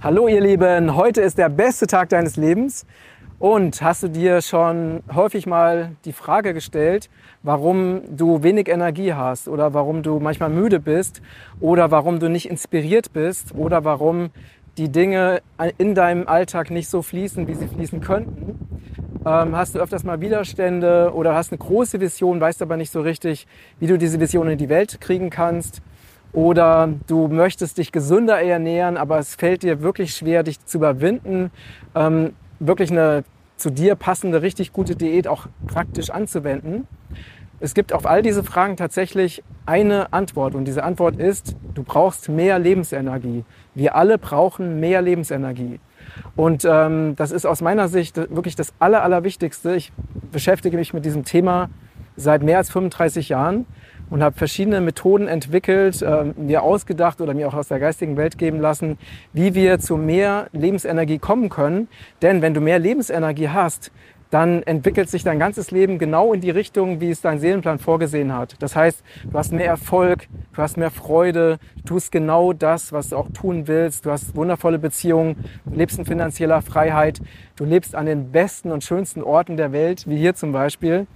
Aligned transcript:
Hallo 0.00 0.28
ihr 0.28 0.40
Lieben, 0.40 0.94
heute 0.94 1.22
ist 1.22 1.38
der 1.38 1.48
beste 1.48 1.88
Tag 1.88 2.10
deines 2.10 2.36
Lebens. 2.36 2.86
Und 3.40 3.82
hast 3.82 4.04
du 4.04 4.08
dir 4.08 4.42
schon 4.42 5.02
häufig 5.12 5.44
mal 5.44 5.96
die 6.04 6.12
Frage 6.12 6.54
gestellt, 6.54 7.10
warum 7.42 8.02
du 8.16 8.44
wenig 8.44 8.68
Energie 8.68 9.14
hast 9.14 9.48
oder 9.48 9.74
warum 9.74 10.04
du 10.04 10.20
manchmal 10.20 10.50
müde 10.50 10.78
bist 10.78 11.20
oder 11.58 11.90
warum 11.90 12.20
du 12.20 12.30
nicht 12.30 12.48
inspiriert 12.48 13.12
bist 13.12 13.56
oder 13.56 13.84
warum 13.84 14.30
die 14.76 14.88
Dinge 14.88 15.42
in 15.78 15.96
deinem 15.96 16.28
Alltag 16.28 16.70
nicht 16.70 16.88
so 16.88 17.02
fließen, 17.02 17.48
wie 17.48 17.54
sie 17.54 17.66
fließen 17.66 18.00
könnten? 18.00 18.68
Ähm, 19.26 19.56
hast 19.56 19.74
du 19.74 19.80
öfters 19.80 20.04
mal 20.04 20.20
Widerstände 20.20 21.10
oder 21.12 21.34
hast 21.34 21.50
eine 21.50 21.58
große 21.58 22.00
Vision, 22.00 22.40
weißt 22.40 22.62
aber 22.62 22.76
nicht 22.76 22.92
so 22.92 23.00
richtig, 23.00 23.48
wie 23.80 23.88
du 23.88 23.98
diese 23.98 24.20
Vision 24.20 24.48
in 24.48 24.58
die 24.58 24.68
Welt 24.68 25.00
kriegen 25.00 25.28
kannst? 25.28 25.82
Oder 26.38 26.90
du 27.08 27.26
möchtest 27.26 27.78
dich 27.78 27.90
gesünder 27.90 28.40
ernähren, 28.40 28.96
aber 28.96 29.18
es 29.18 29.34
fällt 29.34 29.64
dir 29.64 29.82
wirklich 29.82 30.14
schwer, 30.14 30.44
dich 30.44 30.64
zu 30.64 30.78
überwinden, 30.78 31.50
ähm, 31.96 32.32
wirklich 32.60 32.92
eine 32.92 33.24
zu 33.56 33.70
dir 33.70 33.96
passende, 33.96 34.40
richtig 34.40 34.72
gute 34.72 34.94
Diät 34.94 35.26
auch 35.26 35.48
praktisch 35.66 36.10
anzuwenden. 36.10 36.86
Es 37.58 37.74
gibt 37.74 37.92
auf 37.92 38.06
all 38.06 38.22
diese 38.22 38.44
Fragen 38.44 38.76
tatsächlich 38.76 39.42
eine 39.66 40.12
Antwort 40.12 40.54
und 40.54 40.64
diese 40.66 40.84
Antwort 40.84 41.16
ist, 41.16 41.56
du 41.74 41.82
brauchst 41.82 42.28
mehr 42.28 42.60
Lebensenergie. 42.60 43.44
Wir 43.74 43.96
alle 43.96 44.16
brauchen 44.16 44.78
mehr 44.78 45.02
Lebensenergie. 45.02 45.80
Und 46.36 46.64
ähm, 46.64 47.16
das 47.16 47.32
ist 47.32 47.46
aus 47.46 47.62
meiner 47.62 47.88
Sicht 47.88 48.16
wirklich 48.16 48.54
das 48.54 48.74
Aller, 48.78 49.02
Allerwichtigste. 49.02 49.74
Ich 49.74 49.90
beschäftige 50.30 50.76
mich 50.76 50.94
mit 50.94 51.04
diesem 51.04 51.24
Thema 51.24 51.68
seit 52.14 52.44
mehr 52.44 52.58
als 52.58 52.70
35 52.70 53.28
Jahren 53.28 53.66
und 54.10 54.22
habe 54.22 54.36
verschiedene 54.36 54.80
Methoden 54.80 55.28
entwickelt, 55.28 56.02
äh, 56.02 56.24
mir 56.36 56.62
ausgedacht 56.62 57.20
oder 57.20 57.34
mir 57.34 57.48
auch 57.48 57.54
aus 57.54 57.68
der 57.68 57.78
geistigen 57.78 58.16
Welt 58.16 58.38
geben 58.38 58.60
lassen, 58.60 58.98
wie 59.32 59.54
wir 59.54 59.78
zu 59.78 59.96
mehr 59.96 60.48
Lebensenergie 60.52 61.18
kommen 61.18 61.48
können. 61.48 61.88
Denn 62.22 62.42
wenn 62.42 62.54
du 62.54 62.60
mehr 62.60 62.78
Lebensenergie 62.78 63.48
hast, 63.48 63.90
dann 64.30 64.62
entwickelt 64.64 65.08
sich 65.08 65.24
dein 65.24 65.38
ganzes 65.38 65.70
Leben 65.70 65.98
genau 65.98 66.32
in 66.32 66.40
die 66.40 66.50
Richtung, 66.50 67.00
wie 67.00 67.10
es 67.10 67.20
dein 67.20 67.38
Seelenplan 67.38 67.78
vorgesehen 67.78 68.34
hat. 68.34 68.56
Das 68.60 68.76
heißt, 68.76 69.02
du 69.30 69.38
hast 69.38 69.52
mehr 69.52 69.66
Erfolg, 69.66 70.28
du 70.54 70.62
hast 70.62 70.76
mehr 70.76 70.90
Freude, 70.90 71.58
du 71.76 71.82
tust 71.82 72.12
genau 72.12 72.52
das, 72.52 72.92
was 72.92 73.08
du 73.08 73.16
auch 73.16 73.28
tun 73.30 73.66
willst, 73.68 74.04
du 74.04 74.10
hast 74.10 74.36
wundervolle 74.36 74.78
Beziehungen, 74.78 75.36
du 75.64 75.78
lebst 75.78 75.98
in 75.98 76.04
finanzieller 76.04 76.60
Freiheit, 76.60 77.20
du 77.56 77.64
lebst 77.64 77.94
an 77.94 78.06
den 78.06 78.30
besten 78.30 78.70
und 78.70 78.84
schönsten 78.84 79.22
Orten 79.22 79.56
der 79.56 79.72
Welt, 79.72 80.06
wie 80.06 80.18
hier 80.18 80.34
zum 80.34 80.52
Beispiel. 80.52 81.06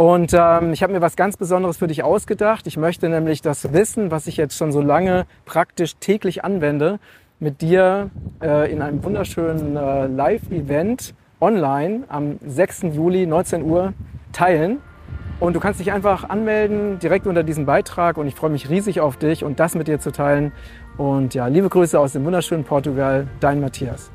Und 0.00 0.32
ähm, 0.32 0.72
ich 0.72 0.82
habe 0.82 0.94
mir 0.94 1.02
was 1.02 1.14
ganz 1.14 1.36
Besonderes 1.36 1.76
für 1.76 1.86
dich 1.86 2.02
ausgedacht. 2.02 2.66
Ich 2.66 2.78
möchte 2.78 3.10
nämlich 3.10 3.42
das 3.42 3.74
Wissen, 3.74 4.10
was 4.10 4.28
ich 4.28 4.38
jetzt 4.38 4.56
schon 4.56 4.72
so 4.72 4.80
lange 4.80 5.26
praktisch 5.44 5.96
täglich 5.96 6.42
anwende, 6.42 6.98
mit 7.38 7.60
dir 7.60 8.08
äh, 8.42 8.72
in 8.72 8.80
einem 8.80 9.04
wunderschönen 9.04 9.76
äh, 9.76 10.06
Live-Event 10.06 11.14
online 11.38 12.04
am 12.08 12.38
6. 12.40 12.84
Juli 12.94 13.26
19 13.26 13.62
Uhr 13.62 13.92
teilen. 14.32 14.78
Und 15.38 15.54
du 15.54 15.60
kannst 15.60 15.80
dich 15.80 15.92
einfach 15.92 16.30
anmelden 16.30 16.98
direkt 16.98 17.26
unter 17.26 17.42
diesem 17.42 17.66
Beitrag 17.66 18.16
und 18.16 18.26
ich 18.26 18.34
freue 18.34 18.48
mich 18.48 18.70
riesig 18.70 19.02
auf 19.02 19.18
dich 19.18 19.44
und 19.44 19.60
das 19.60 19.74
mit 19.74 19.86
dir 19.86 20.00
zu 20.00 20.12
teilen. 20.12 20.52
Und 20.96 21.34
ja, 21.34 21.46
liebe 21.48 21.68
Grüße 21.68 22.00
aus 22.00 22.14
dem 22.14 22.24
wunderschönen 22.24 22.64
Portugal, 22.64 23.26
dein 23.40 23.60
Matthias. 23.60 24.10